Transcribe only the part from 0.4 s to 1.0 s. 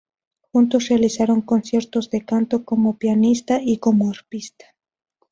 Juntos